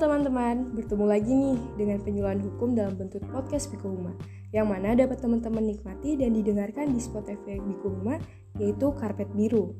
teman-teman, 0.00 0.72
bertemu 0.72 1.04
lagi 1.04 1.28
nih 1.28 1.60
dengan 1.76 2.00
penyuluhan 2.00 2.40
hukum 2.40 2.72
dalam 2.72 2.96
bentuk 2.96 3.20
podcast 3.28 3.68
Biko 3.68 3.92
Huma 3.92 4.16
yang 4.48 4.72
mana 4.72 4.96
dapat 4.96 5.20
teman-teman 5.20 5.60
nikmati 5.60 6.16
dan 6.16 6.32
didengarkan 6.32 6.96
di 6.96 7.00
Spotify 7.04 7.60
Biko 7.60 7.92
Huma 7.92 8.16
yaitu 8.56 8.96
Karpet 8.96 9.28
Biru. 9.36 9.76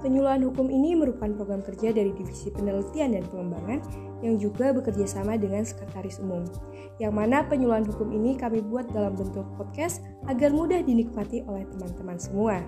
Penyuluhan 0.00 0.40
hukum 0.48 0.72
ini 0.72 0.96
merupakan 0.96 1.36
program 1.36 1.60
kerja 1.60 1.92
dari 1.92 2.16
Divisi 2.16 2.48
Penelitian 2.48 3.12
dan 3.12 3.28
Pengembangan 3.28 3.78
yang 4.24 4.40
juga 4.40 4.72
bekerja 4.72 5.04
sama 5.04 5.36
dengan 5.36 5.68
Sekretaris 5.68 6.16
Umum. 6.24 6.48
Yang 6.96 7.12
mana 7.12 7.44
penyuluhan 7.44 7.84
hukum 7.84 8.08
ini 8.08 8.40
kami 8.40 8.64
buat 8.64 8.88
dalam 8.88 9.20
bentuk 9.20 9.44
podcast 9.60 10.00
agar 10.32 10.48
mudah 10.48 10.80
dinikmati 10.80 11.44
oleh 11.44 11.68
teman-teman 11.76 12.16
semua. 12.16 12.64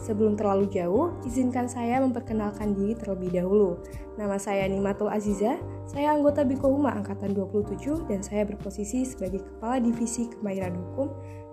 Sebelum 0.00 0.38
terlalu 0.38 0.70
jauh, 0.72 1.12
izinkan 1.28 1.68
saya 1.68 2.00
memperkenalkan 2.00 2.72
diri 2.72 2.96
terlebih 2.96 3.30
dahulu. 3.42 3.80
Nama 4.16 4.36
saya 4.40 4.64
Nimatul 4.70 5.12
Aziza, 5.12 5.60
saya 5.90 6.14
anggota 6.14 6.46
Biko 6.46 6.70
Huma 6.70 6.94
Angkatan 6.96 7.36
27 7.36 8.08
dan 8.08 8.24
saya 8.24 8.46
berposisi 8.48 9.04
sebagai 9.04 9.44
Kepala 9.44 9.82
Divisi 9.82 10.30
Kemahiran 10.30 10.74
Hukum 10.78 11.08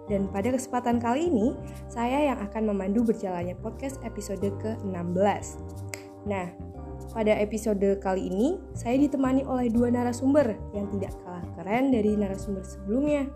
dan 0.07 0.31
pada 0.31 0.55
kesempatan 0.55 1.03
kali 1.03 1.27
ini, 1.27 1.51
saya 1.91 2.31
yang 2.31 2.39
akan 2.39 2.71
memandu 2.71 3.03
berjalannya 3.03 3.59
podcast 3.59 3.99
episode 4.07 4.47
ke-16. 4.63 5.59
Nah, 6.23 6.47
pada 7.11 7.35
episode 7.35 7.99
kali 7.99 8.31
ini, 8.31 8.55
saya 8.71 8.95
ditemani 8.95 9.43
oleh 9.43 9.67
dua 9.67 9.91
narasumber 9.91 10.55
yang 10.71 10.87
tidak 10.95 11.11
kalah 11.23 11.43
keren 11.59 11.91
dari 11.91 12.15
narasumber 12.15 12.63
sebelumnya 12.63 13.27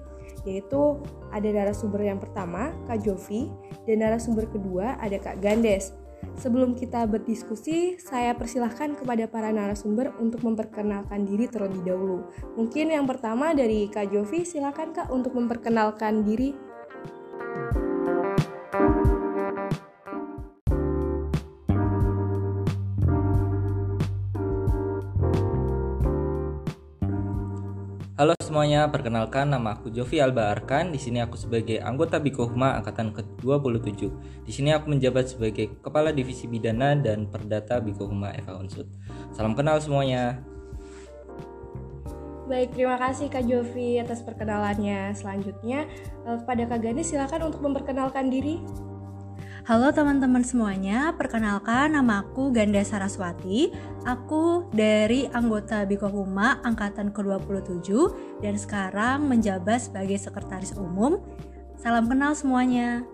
yaitu 0.43 0.99
ada 1.29 1.47
narasumber 1.47 2.01
yang 2.03 2.17
pertama, 2.17 2.73
Kak 2.89 3.05
Jovi, 3.05 3.49
dan 3.85 4.03
narasumber 4.03 4.49
kedua 4.49 4.97
ada 4.97 5.17
Kak 5.21 5.39
Gandes. 5.39 5.93
Sebelum 6.37 6.77
kita 6.77 7.09
berdiskusi, 7.09 7.97
saya 7.97 8.37
persilahkan 8.37 8.93
kepada 8.93 9.25
para 9.25 9.49
narasumber 9.49 10.13
untuk 10.21 10.45
memperkenalkan 10.45 11.25
diri 11.25 11.49
terlebih 11.49 11.81
dahulu. 11.81 12.29
Mungkin 12.57 12.93
yang 12.93 13.09
pertama 13.09 13.57
dari 13.57 13.89
Kak 13.89 14.13
Jovi, 14.13 14.45
silakan 14.45 14.93
Kak 14.93 15.09
untuk 15.09 15.33
memperkenalkan 15.33 16.21
diri 16.21 16.53
Halo 28.21 28.37
semuanya, 28.37 28.85
perkenalkan 28.85 29.49
nama 29.49 29.73
aku 29.73 29.89
Jovi 29.89 30.21
Alba 30.21 30.53
Arkan. 30.53 30.93
Di 30.93 31.01
sini 31.01 31.25
aku 31.25 31.41
sebagai 31.41 31.81
anggota 31.81 32.21
Bikohma 32.21 32.77
angkatan 32.77 33.17
ke-27. 33.17 33.97
Di 34.45 34.53
sini 34.53 34.69
aku 34.69 34.93
menjabat 34.93 35.33
sebagai 35.33 35.81
Kepala 35.81 36.13
Divisi 36.13 36.45
Bidana 36.45 36.93
dan 36.93 37.25
Perdata 37.25 37.81
Bikohma 37.81 38.29
Eva 38.37 38.61
Unsud. 38.61 38.85
Salam 39.33 39.57
kenal 39.57 39.81
semuanya. 39.81 40.37
Baik, 42.45 42.77
terima 42.77 43.01
kasih 43.01 43.25
Kak 43.25 43.41
Jovi 43.41 43.97
atas 43.97 44.21
perkenalannya. 44.21 45.17
Selanjutnya, 45.17 45.89
eh, 46.29 46.37
pada 46.45 46.69
Kak 46.69 46.77
Gani 46.77 47.01
silakan 47.01 47.49
untuk 47.49 47.65
memperkenalkan 47.65 48.29
diri. 48.29 48.61
Halo 49.61 49.93
teman-teman 49.93 50.41
semuanya, 50.41 51.13
perkenalkan 51.13 51.93
nama 51.93 52.25
aku 52.25 52.49
Ganda 52.49 52.81
Saraswati. 52.81 53.69
Aku 54.09 54.65
dari 54.73 55.29
anggota 55.29 55.85
Biko 55.85 56.09
Huma 56.09 56.57
angkatan 56.65 57.13
ke-27 57.13 57.93
dan 58.41 58.57
sekarang 58.57 59.29
menjabat 59.29 59.85
sebagai 59.85 60.17
sekretaris 60.17 60.73
umum. 60.73 61.21
Salam 61.77 62.09
kenal 62.09 62.33
semuanya. 62.33 63.05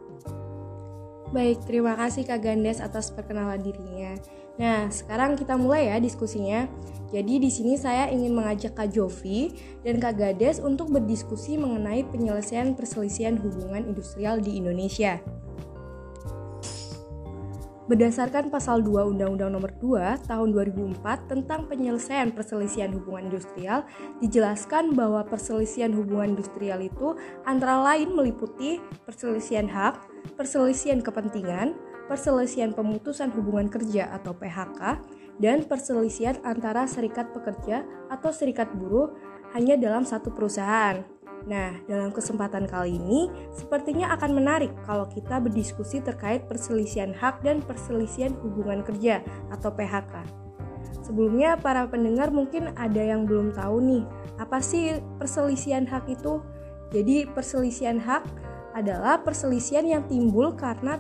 Baik, 1.36 1.68
terima 1.68 2.00
kasih 2.00 2.24
Kak 2.24 2.40
Gandes 2.40 2.80
atas 2.80 3.12
perkenalan 3.12 3.60
dirinya. 3.60 4.16
Nah, 4.56 4.88
sekarang 4.88 5.36
kita 5.36 5.60
mulai 5.60 5.92
ya 5.92 6.00
diskusinya. 6.00 6.64
Jadi 7.12 7.44
di 7.44 7.52
sini 7.52 7.76
saya 7.76 8.08
ingin 8.08 8.32
mengajak 8.32 8.72
Kak 8.72 8.96
Jovi 8.96 9.52
dan 9.84 10.00
Kak 10.00 10.16
Gades 10.16 10.64
untuk 10.64 10.96
berdiskusi 10.96 11.60
mengenai 11.60 12.08
penyelesaian 12.08 12.72
perselisihan 12.72 13.36
hubungan 13.36 13.84
industrial 13.84 14.40
di 14.40 14.56
Indonesia. 14.56 15.20
Berdasarkan 17.88 18.52
pasal 18.52 18.84
2 18.84 19.16
Undang-Undang 19.16 19.48
Nomor 19.48 19.72
2 19.80 20.28
Tahun 20.28 20.50
2004 20.52 21.32
tentang 21.32 21.72
penyelesaian 21.72 22.36
perselisihan 22.36 22.92
hubungan 22.92 23.32
industrial, 23.32 23.88
dijelaskan 24.20 24.92
bahwa 24.92 25.24
perselisihan 25.24 25.96
hubungan 25.96 26.36
industrial 26.36 26.84
itu 26.84 27.16
antara 27.48 27.80
lain 27.80 28.12
meliputi 28.12 28.84
perselisihan 29.08 29.72
hak, 29.72 30.04
perselisihan 30.36 31.00
kepentingan, 31.00 31.80
perselisihan 32.12 32.76
pemutusan 32.76 33.32
hubungan 33.32 33.72
kerja 33.72 34.12
atau 34.20 34.36
PHK, 34.36 35.00
dan 35.40 35.64
perselisihan 35.64 36.36
antara 36.44 36.92
serikat 36.92 37.32
pekerja 37.32 37.88
atau 38.12 38.36
serikat 38.36 38.68
buruh 38.76 39.16
hanya 39.56 39.80
dalam 39.80 40.04
satu 40.04 40.28
perusahaan. 40.36 41.08
Nah, 41.48 41.80
dalam 41.88 42.12
kesempatan 42.12 42.68
kali 42.68 43.00
ini, 43.00 43.32
sepertinya 43.56 44.12
akan 44.20 44.36
menarik 44.36 44.72
kalau 44.84 45.08
kita 45.08 45.40
berdiskusi 45.40 46.04
terkait 46.04 46.44
perselisihan 46.44 47.16
hak 47.16 47.40
dan 47.40 47.64
perselisihan 47.64 48.36
hubungan 48.44 48.84
kerja 48.84 49.24
atau 49.48 49.72
PHK. 49.72 50.28
Sebelumnya, 51.08 51.56
para 51.56 51.88
pendengar 51.88 52.36
mungkin 52.36 52.76
ada 52.76 53.00
yang 53.00 53.24
belum 53.24 53.56
tahu 53.56 53.80
nih, 53.80 54.04
apa 54.44 54.60
sih 54.60 55.00
perselisihan 55.16 55.88
hak 55.88 56.12
itu? 56.12 56.44
Jadi, 56.92 57.32
perselisihan 57.32 57.96
hak 57.96 58.28
adalah 58.76 59.24
perselisihan 59.24 59.88
yang 59.88 60.04
timbul 60.12 60.52
karena 60.52 61.00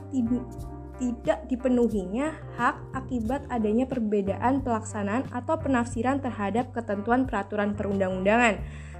tidak 0.97 1.43
dipenuhinya 1.51 2.33
hak 2.55 2.79
akibat 2.95 3.43
adanya 3.51 3.83
perbedaan 3.83 4.63
pelaksanaan 4.63 5.27
atau 5.29 5.59
penafsiran 5.59 6.23
terhadap 6.23 6.71
ketentuan 6.71 7.27
peraturan 7.27 7.77
perundang-undangan 7.77 8.57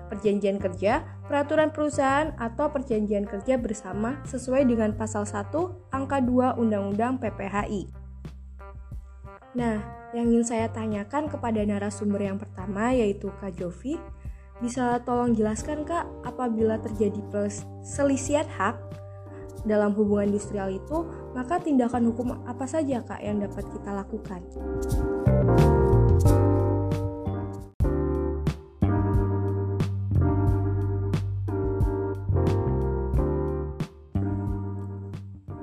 perjanjian 0.07 0.57
kerja, 0.57 1.03
peraturan 1.28 1.69
perusahaan, 1.69 2.31
atau 2.40 2.72
perjanjian 2.72 3.28
kerja 3.28 3.59
bersama 3.59 4.19
sesuai 4.25 4.66
dengan 4.66 4.95
pasal 4.95 5.28
1 5.28 5.51
angka 5.91 6.23
2 6.23 6.57
Undang-Undang 6.57 7.19
PPHI. 7.22 8.07
Nah, 9.57 9.81
yang 10.16 10.31
ingin 10.31 10.45
saya 10.45 10.68
tanyakan 10.72 11.28
kepada 11.28 11.59
narasumber 11.66 12.23
yang 12.23 12.40
pertama 12.40 12.95
yaitu 12.95 13.28
Kak 13.41 13.57
Jovi, 13.59 14.00
bisa 14.63 14.97
tolong 15.06 15.38
jelaskan 15.38 15.85
Kak 15.85 16.07
apabila 16.25 16.81
terjadi 16.81 17.22
perselisihan 17.29 18.47
hak 18.57 18.78
dalam 19.68 19.91
hubungan 19.94 20.31
industrial 20.31 20.72
itu, 20.72 21.06
maka 21.35 21.59
tindakan 21.59 22.09
hukum 22.09 22.39
apa 22.47 22.66
saja 22.66 23.03
Kak 23.03 23.19
yang 23.19 23.44
dapat 23.44 23.66
kita 23.68 23.91
lakukan? 23.91 24.41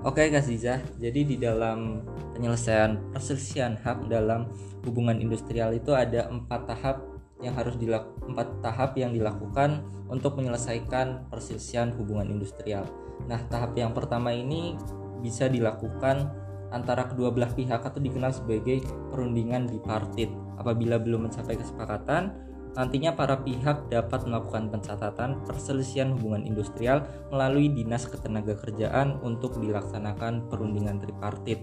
Oke 0.04 0.28
Kak 0.28 0.44
Ziza, 0.44 0.84
jadi 1.00 1.24
di 1.24 1.40
dalam 1.40 2.04
penyelesaian 2.36 3.00
perselisihan 3.08 3.72
hak 3.80 4.04
dalam 4.12 4.52
hubungan 4.84 5.16
industrial 5.16 5.72
itu 5.72 5.96
ada 5.96 6.28
empat 6.28 6.68
tahap 6.68 7.00
yang 7.40 7.56
harus 7.56 7.72
dilakukan 7.80 8.12
empat 8.28 8.48
tahap 8.60 9.00
yang 9.00 9.16
dilakukan 9.16 9.80
untuk 10.12 10.36
menyelesaikan 10.36 11.32
perselisihan 11.32 11.88
hubungan 11.96 12.36
industrial. 12.36 12.84
Nah 13.32 13.40
tahap 13.48 13.72
yang 13.80 13.96
pertama 13.96 14.28
ini 14.36 14.76
bisa 15.24 15.48
dilakukan 15.48 16.28
antara 16.68 17.08
kedua 17.08 17.32
belah 17.32 17.48
pihak 17.56 17.80
atau 17.80 17.96
dikenal 17.96 18.36
sebagai 18.36 18.84
perundingan 19.08 19.72
bipartit. 19.72 20.28
Apabila 20.60 21.00
belum 21.00 21.32
mencapai 21.32 21.56
kesepakatan, 21.56 22.28
Nantinya 22.74 23.14
para 23.14 23.38
pihak 23.38 23.86
dapat 23.86 24.26
melakukan 24.26 24.66
pencatatan 24.66 25.46
perselisihan 25.46 26.10
hubungan 26.18 26.42
industrial 26.42 27.06
melalui 27.30 27.70
Dinas 27.70 28.10
Ketenagakerjaan 28.10 29.22
untuk 29.22 29.62
dilaksanakan 29.62 30.50
perundingan 30.50 30.98
tripartit. 30.98 31.62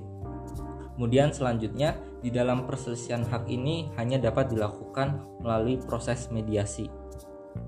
Kemudian 0.95 1.35
selanjutnya 1.35 1.99
di 2.23 2.31
dalam 2.31 2.63
perselisihan 2.63 3.27
hak 3.27 3.49
ini 3.51 3.91
hanya 3.99 4.23
dapat 4.23 4.55
dilakukan 4.55 5.19
melalui 5.43 5.75
proses 5.83 6.31
mediasi. 6.31 6.87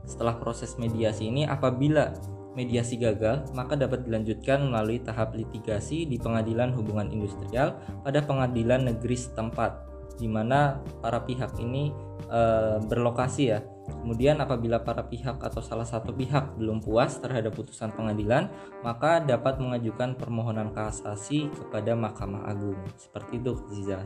Setelah 0.08 0.40
proses 0.40 0.80
mediasi 0.80 1.28
ini 1.28 1.44
apabila 1.44 2.16
mediasi 2.54 2.96
gagal, 2.96 3.50
maka 3.52 3.76
dapat 3.76 4.06
dilanjutkan 4.06 4.70
melalui 4.70 5.02
tahap 5.02 5.34
litigasi 5.34 6.06
di 6.06 6.22
Pengadilan 6.22 6.72
Hubungan 6.78 7.10
Industrial 7.10 7.76
pada 8.06 8.22
Pengadilan 8.24 8.88
Negeri 8.88 9.18
setempat 9.18 9.93
di 10.18 10.30
mana 10.30 10.82
para 11.02 11.22
pihak 11.24 11.58
ini 11.60 11.94
e, 12.28 12.42
berlokasi 12.86 13.44
ya. 13.50 13.60
Kemudian 13.84 14.40
apabila 14.40 14.80
para 14.80 15.04
pihak 15.04 15.44
atau 15.44 15.60
salah 15.60 15.84
satu 15.84 16.16
pihak 16.16 16.56
belum 16.56 16.80
puas 16.80 17.20
terhadap 17.20 17.52
putusan 17.52 17.92
pengadilan, 17.92 18.48
maka 18.80 19.20
dapat 19.20 19.60
mengajukan 19.60 20.16
permohonan 20.16 20.72
kasasi 20.72 21.52
kepada 21.52 21.92
Mahkamah 21.96 22.48
Agung. 22.48 22.80
Seperti 22.96 23.44
itu, 23.44 23.60
Ziza. 23.72 24.00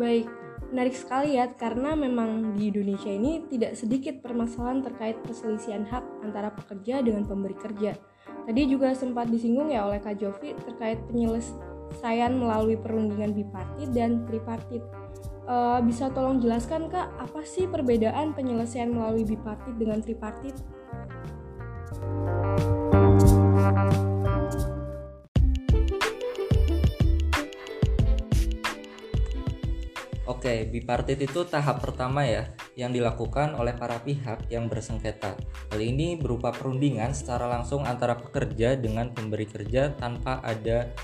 Baik, 0.00 0.30
menarik 0.68 0.96
sekali 0.96 1.36
ya 1.40 1.48
karena 1.48 1.96
memang 1.96 2.56
di 2.56 2.68
Indonesia 2.68 3.08
ini 3.08 3.44
tidak 3.48 3.72
sedikit 3.76 4.20
permasalahan 4.20 4.84
terkait 4.84 5.16
perselisihan 5.24 5.84
hak 5.88 6.04
antara 6.24 6.52
pekerja 6.52 7.00
dengan 7.00 7.24
pemberi 7.24 7.56
kerja. 7.56 7.96
Tadi 8.48 8.62
juga 8.64 8.96
sempat 8.96 9.28
disinggung 9.28 9.68
ya 9.68 9.84
oleh 9.84 10.00
Kak 10.00 10.16
Jovi 10.20 10.56
terkait 10.56 11.00
penyeles 11.04 11.52
penyelesaian 11.88 12.36
melalui 12.36 12.76
perundingan 12.76 13.32
bipartit 13.32 13.88
dan 13.96 14.22
tripartit. 14.28 14.84
Uh, 15.48 15.80
bisa 15.80 16.12
tolong 16.12 16.36
jelaskan 16.44 16.92
kak 16.92 17.08
apa 17.16 17.40
sih 17.40 17.64
perbedaan 17.64 18.36
penyelesaian 18.36 18.92
melalui 18.92 19.24
bipartit 19.24 19.74
dengan 19.80 20.04
tripartit? 20.04 20.52
Oke, 30.28 30.68
bipartit 30.68 31.18
itu 31.24 31.48
tahap 31.48 31.80
pertama 31.80 32.22
ya 32.22 32.52
yang 32.78 32.94
dilakukan 32.94 33.58
oleh 33.58 33.74
para 33.74 33.98
pihak 33.98 34.46
yang 34.52 34.70
bersengketa. 34.70 35.34
Hal 35.72 35.80
ini 35.80 36.14
berupa 36.14 36.54
perundingan 36.54 37.10
secara 37.10 37.48
langsung 37.48 37.82
antara 37.82 38.14
pekerja 38.14 38.78
dengan 38.78 39.10
pemberi 39.10 39.48
kerja 39.48 39.96
tanpa 39.98 40.38
ada 40.46 40.94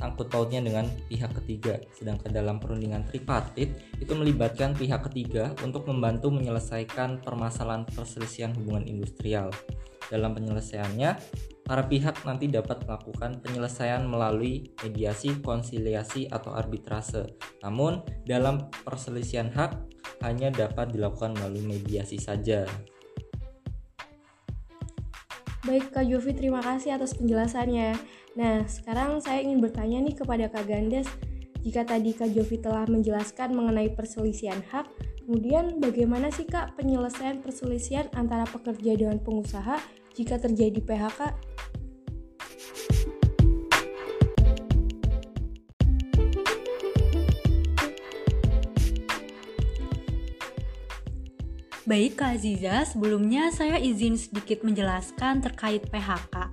sangkut 0.00 0.32
pautnya 0.32 0.64
dengan 0.64 0.88
pihak 1.12 1.36
ketiga. 1.44 1.76
Sedangkan 1.92 2.32
dalam 2.32 2.56
perundingan 2.56 3.04
tripartit 3.04 3.76
itu 4.00 4.12
melibatkan 4.16 4.72
pihak 4.72 5.04
ketiga 5.12 5.52
untuk 5.60 5.84
membantu 5.84 6.32
menyelesaikan 6.32 7.20
permasalahan 7.20 7.84
perselisihan 7.84 8.56
hubungan 8.56 8.88
industrial. 8.88 9.52
Dalam 10.08 10.34
penyelesaiannya, 10.34 11.10
para 11.62 11.86
pihak 11.86 12.26
nanti 12.26 12.50
dapat 12.50 12.82
melakukan 12.82 13.38
penyelesaian 13.44 14.02
melalui 14.02 14.74
mediasi, 14.82 15.38
konsiliasi, 15.38 16.26
atau 16.26 16.50
arbitrase. 16.50 17.38
Namun, 17.62 18.02
dalam 18.26 18.72
perselisihan 18.82 19.54
hak 19.54 19.78
hanya 20.26 20.50
dapat 20.50 20.90
dilakukan 20.90 21.38
melalui 21.38 21.62
mediasi 21.78 22.18
saja. 22.18 22.66
Baik 25.60 25.92
Kak 25.92 26.08
Jovi, 26.08 26.32
terima 26.32 26.64
kasih 26.64 26.96
atas 26.96 27.12
penjelasannya. 27.20 27.92
Nah, 28.32 28.64
sekarang 28.64 29.20
saya 29.20 29.44
ingin 29.44 29.60
bertanya 29.60 30.00
nih 30.00 30.16
kepada 30.16 30.48
Kak 30.48 30.64
Gandes, 30.64 31.04
jika 31.60 31.84
tadi 31.84 32.16
Kak 32.16 32.32
Jovi 32.32 32.56
telah 32.56 32.88
menjelaskan 32.88 33.52
mengenai 33.52 33.92
perselisihan 33.92 34.64
hak, 34.72 34.88
kemudian 35.28 35.76
bagaimana 35.76 36.32
sih 36.32 36.48
Kak 36.48 36.80
penyelesaian 36.80 37.44
perselisihan 37.44 38.08
antara 38.16 38.48
pekerja 38.48 38.96
dengan 38.96 39.20
pengusaha 39.20 39.76
jika 40.16 40.40
terjadi 40.40 40.80
PHK 40.80 41.49
Baik 51.90 52.22
Kak 52.22 52.38
Aziza, 52.38 52.86
sebelumnya 52.86 53.50
saya 53.50 53.74
izin 53.74 54.14
sedikit 54.14 54.62
menjelaskan 54.62 55.42
terkait 55.42 55.90
PHK. 55.90 56.46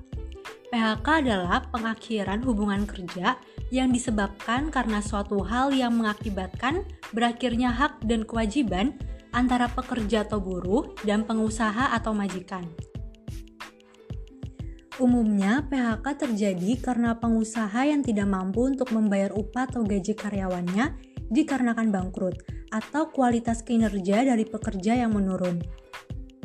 PHK 0.73 1.07
adalah 1.21 1.61
pengakhiran 1.69 2.41
hubungan 2.41 2.89
kerja 2.89 3.37
yang 3.69 3.93
disebabkan 3.93 4.73
karena 4.73 4.97
suatu 4.97 5.45
hal 5.45 5.77
yang 5.77 5.93
mengakibatkan 5.93 6.81
berakhirnya 7.13 7.69
hak 7.69 8.01
dan 8.09 8.25
kewajiban 8.25 8.97
antara 9.29 9.69
pekerja 9.69 10.25
atau 10.25 10.41
buruh 10.41 10.97
dan 11.05 11.21
pengusaha 11.21 11.93
atau 11.93 12.17
majikan. 12.17 12.65
Umumnya, 14.97 15.61
PHK 15.69 16.17
terjadi 16.17 16.81
karena 16.81 17.13
pengusaha 17.13 17.85
yang 17.85 18.01
tidak 18.01 18.25
mampu 18.25 18.73
untuk 18.73 18.89
membayar 18.89 19.29
upah 19.37 19.69
atau 19.69 19.85
gaji 19.85 20.17
karyawannya 20.17 20.97
dikarenakan 21.29 21.93
bangkrut 21.93 22.56
atau 22.71 23.11
kualitas 23.11 23.63
kinerja 23.63 24.27
dari 24.27 24.43
pekerja 24.43 24.95
yang 24.95 25.15
menurun. 25.15 25.59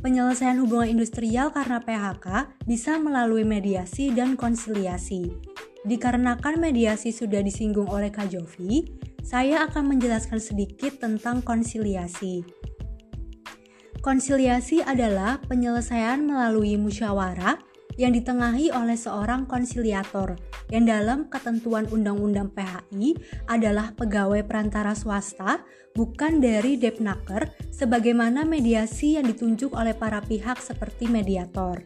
Penyelesaian 0.03 0.59
hubungan 0.59 0.99
industrial 0.99 1.55
karena 1.55 1.79
PHK 1.79 2.59
bisa 2.67 2.99
melalui 2.99 3.47
mediasi 3.47 4.11
dan 4.11 4.35
konsiliasi. 4.35 5.31
Dikarenakan 5.87 6.59
mediasi 6.59 7.15
sudah 7.15 7.39
disinggung 7.39 7.87
oleh 7.87 8.11
Kak 8.11 8.35
Jovi, 8.35 8.83
saya 9.23 9.63
akan 9.71 9.95
menjelaskan 9.95 10.43
sedikit 10.43 10.99
tentang 10.99 11.43
konsiliasi. 11.43 12.43
Konsiliasi 14.03 14.83
adalah 14.83 15.39
penyelesaian 15.47 16.19
melalui 16.27 16.75
musyawarah 16.75 17.55
yang 17.95 18.11
ditengahi 18.11 18.75
oleh 18.75 18.99
seorang 18.99 19.47
konsiliator 19.47 20.35
yang 20.73 20.89
dalam 20.89 21.29
ketentuan 21.29 21.85
Undang-Undang 21.93 22.57
PHI 22.57 23.13
adalah 23.45 23.93
pegawai 23.93 24.41
perantara 24.49 24.97
swasta 24.97 25.61
bukan 25.93 26.41
dari 26.41 26.81
Depnaker 26.81 27.53
sebagaimana 27.69 28.49
mediasi 28.49 29.21
yang 29.21 29.29
ditunjuk 29.29 29.77
oleh 29.77 29.93
para 29.93 30.25
pihak 30.25 30.57
seperti 30.65 31.13
mediator. 31.13 31.85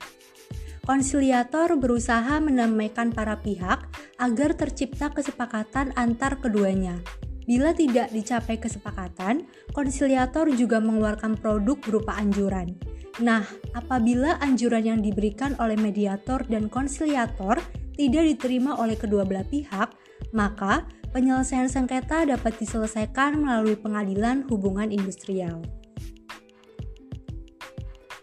Konsiliator 0.86 1.74
berusaha 1.74 2.38
menamaikan 2.38 3.10
para 3.10 3.42
pihak 3.42 3.90
agar 4.22 4.54
tercipta 4.54 5.10
kesepakatan 5.10 5.90
antar 5.98 6.38
keduanya. 6.38 7.02
Bila 7.42 7.74
tidak 7.74 8.14
dicapai 8.14 8.62
kesepakatan, 8.62 9.50
konsiliator 9.74 10.46
juga 10.54 10.78
mengeluarkan 10.78 11.34
produk 11.38 11.74
berupa 11.82 12.14
anjuran. 12.14 12.78
Nah, 13.22 13.42
apabila 13.72 14.36
anjuran 14.38 14.84
yang 14.94 15.00
diberikan 15.02 15.56
oleh 15.56 15.78
mediator 15.78 16.42
dan 16.46 16.68
konsiliator 16.68 17.58
tidak 17.96 18.24
diterima 18.36 18.76
oleh 18.76 18.94
kedua 18.94 19.24
belah 19.24 19.44
pihak, 19.48 19.90
maka 20.36 20.84
penyelesaian 21.16 21.66
sengketa 21.66 22.28
dapat 22.28 22.54
diselesaikan 22.60 23.40
melalui 23.40 23.74
pengadilan 23.74 24.44
hubungan 24.52 24.92
industrial. 24.92 25.64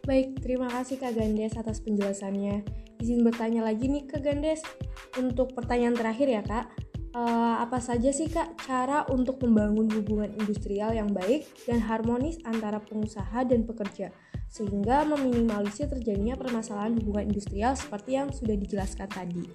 Baik, 0.04 0.36
terima 0.44 0.68
kasih 0.68 1.00
Kak 1.00 1.16
Gandes 1.16 1.56
atas 1.56 1.80
penjelasannya. 1.80 2.62
Izin 3.00 3.24
bertanya 3.24 3.64
lagi 3.64 3.88
nih 3.88 4.04
Kak 4.04 4.22
Gandes, 4.22 4.62
untuk 5.16 5.56
pertanyaan 5.56 5.96
terakhir 5.96 6.28
ya 6.28 6.44
Kak, 6.44 6.66
uh, 7.16 7.64
apa 7.64 7.80
saja 7.80 8.12
sih 8.12 8.28
Kak 8.28 8.60
cara 8.68 9.08
untuk 9.10 9.40
membangun 9.42 9.88
hubungan 9.96 10.30
industrial 10.36 10.92
yang 10.92 11.10
baik 11.10 11.48
dan 11.66 11.80
harmonis 11.80 12.36
antara 12.44 12.84
pengusaha 12.84 13.48
dan 13.48 13.64
pekerja? 13.64 14.12
Sehingga 14.54 15.02
meminimalisir 15.10 15.90
terjadinya 15.90 16.38
permasalahan 16.38 16.94
hubungan 17.02 17.34
industrial 17.34 17.74
seperti 17.74 18.22
yang 18.22 18.30
sudah 18.30 18.54
dijelaskan 18.54 19.10
tadi. 19.10 19.46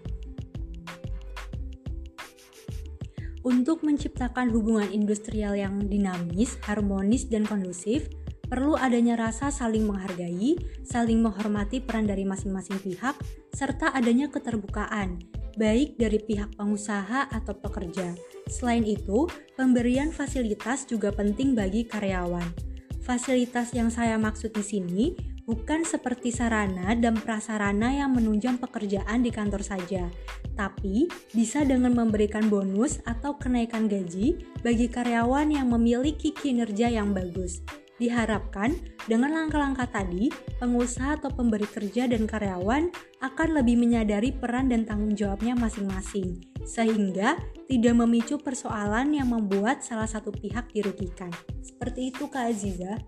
Untuk 3.46 3.86
menciptakan 3.86 4.50
hubungan 4.50 4.90
industrial 4.90 5.54
yang 5.54 5.78
dinamis, 5.86 6.58
harmonis, 6.66 7.30
dan 7.30 7.46
kondusif, 7.46 8.10
perlu 8.50 8.74
adanya 8.74 9.14
rasa 9.14 9.54
saling 9.54 9.86
menghargai, 9.86 10.58
saling 10.82 11.22
menghormati 11.22 11.78
peran 11.78 12.10
dari 12.10 12.26
masing-masing 12.26 12.82
pihak, 12.82 13.14
serta 13.54 13.94
adanya 13.94 14.26
keterbukaan, 14.26 15.22
baik 15.54 15.94
dari 15.96 16.18
pihak 16.18 16.58
pengusaha 16.58 17.30
atau 17.30 17.54
pekerja. 17.54 18.18
Selain 18.50 18.82
itu, 18.82 19.30
pemberian 19.54 20.10
fasilitas 20.10 20.84
juga 20.84 21.14
penting 21.14 21.54
bagi 21.54 21.86
karyawan 21.86 22.67
Fasilitas 23.08 23.72
yang 23.72 23.88
saya 23.88 24.20
maksud 24.20 24.52
di 24.52 24.60
sini 24.60 25.16
bukan 25.48 25.80
seperti 25.80 26.28
sarana 26.28 26.92
dan 26.92 27.16
prasarana 27.16 27.88
yang 27.88 28.12
menunjang 28.12 28.60
pekerjaan 28.60 29.24
di 29.24 29.32
kantor 29.32 29.64
saja, 29.64 30.12
tapi 30.52 31.08
bisa 31.32 31.64
dengan 31.64 31.96
memberikan 31.96 32.52
bonus 32.52 33.00
atau 33.08 33.40
kenaikan 33.40 33.88
gaji 33.88 34.36
bagi 34.60 34.92
karyawan 34.92 35.48
yang 35.48 35.72
memiliki 35.72 36.36
kinerja 36.36 36.92
yang 36.92 37.16
bagus. 37.16 37.64
Diharapkan 37.96 38.76
dengan 39.08 39.32
langkah-langkah 39.40 39.88
tadi, 39.88 40.28
pengusaha 40.60 41.16
atau 41.16 41.32
pemberi 41.32 41.64
kerja 41.64 42.12
dan 42.12 42.28
karyawan 42.28 42.92
akan 43.24 43.48
lebih 43.56 43.80
menyadari 43.80 44.36
peran 44.36 44.68
dan 44.68 44.84
tanggung 44.84 45.16
jawabnya 45.16 45.56
masing-masing, 45.56 46.44
sehingga 46.68 47.40
tidak 47.64 47.94
memicu 47.96 48.36
persoalan 48.36 49.16
yang 49.16 49.32
membuat 49.32 49.80
salah 49.80 50.04
satu 50.04 50.28
pihak 50.28 50.68
dirugikan. 50.76 51.32
Seperti 51.64 52.12
itu 52.12 52.28
Kak 52.28 52.52
Aziza. 52.52 53.00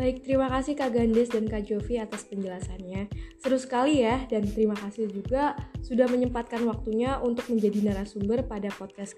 Baik, 0.00 0.24
terima 0.24 0.48
kasih 0.48 0.76
Kak 0.76 0.96
Gandes 0.96 1.28
dan 1.28 1.44
Kak 1.44 1.68
Jovi 1.68 2.00
atas 2.00 2.24
penjelasannya. 2.24 3.08
Seru 3.36 3.60
sekali 3.60 4.00
ya, 4.00 4.24
dan 4.32 4.48
terima 4.48 4.72
kasih 4.72 5.12
juga 5.12 5.52
sudah 5.84 6.08
menyempatkan 6.08 6.64
waktunya 6.64 7.20
untuk 7.20 7.44
menjadi 7.52 7.92
narasumber 7.92 8.44
pada 8.48 8.72
podcast 8.80 9.16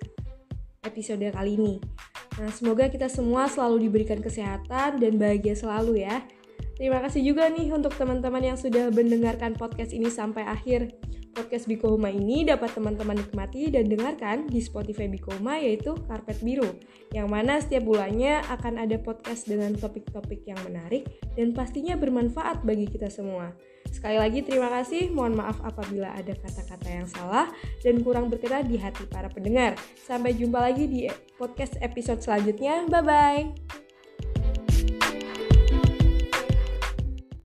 episode 0.83 1.23
kali 1.23 1.55
ini. 1.55 1.79
Nah, 2.43 2.51
semoga 2.51 2.91
kita 2.91 3.07
semua 3.07 3.47
selalu 3.47 3.87
diberikan 3.87 4.19
kesehatan 4.19 4.99
dan 4.99 5.13
bahagia 5.23 5.55
selalu 5.55 6.03
ya. 6.03 6.27
Terima 6.75 6.99
kasih 6.99 7.23
juga 7.23 7.47
nih 7.47 7.71
untuk 7.71 7.95
teman-teman 7.95 8.43
yang 8.43 8.59
sudah 8.59 8.91
mendengarkan 8.91 9.55
podcast 9.55 9.95
ini 9.95 10.11
sampai 10.11 10.43
akhir. 10.43 10.91
Podcast 11.33 11.65
Biko 11.65 11.97
ini 12.09 12.45
dapat 12.45 12.77
teman-teman 12.77 13.17
nikmati 13.17 13.73
dan 13.73 13.89
dengarkan 13.89 14.47
di 14.53 14.61
Spotify 14.61 15.09
Biko 15.09 15.33
yaitu 15.57 15.97
Karpet 16.05 16.45
Biru, 16.45 16.77
yang 17.17 17.33
mana 17.33 17.57
setiap 17.59 17.89
bulannya 17.89 18.45
akan 18.53 18.77
ada 18.77 19.01
podcast 19.01 19.49
dengan 19.49 19.73
topik-topik 19.73 20.45
yang 20.45 20.61
menarik 20.69 21.09
dan 21.35 21.57
pastinya 21.57 21.97
bermanfaat 21.97 22.63
bagi 22.63 22.85
kita 22.85 23.09
semua. 23.09 23.57
Sekali 23.93 24.17
lagi 24.17 24.41
terima 24.41 24.73
kasih, 24.73 25.13
mohon 25.13 25.37
maaf 25.37 25.61
apabila 25.65 26.13
ada 26.17 26.33
kata-kata 26.33 26.89
yang 26.89 27.09
salah 27.09 27.53
dan 27.85 28.01
kurang 28.01 28.33
berkenan 28.33 28.69
di 28.69 28.81
hati 28.81 29.05
para 29.09 29.29
pendengar. 29.29 29.77
Sampai 30.01 30.33
jumpa 30.33 30.61
lagi 30.61 30.89
di 30.89 31.09
podcast 31.37 31.77
episode 31.85 32.25
selanjutnya, 32.25 32.89
bye-bye! 32.89 33.92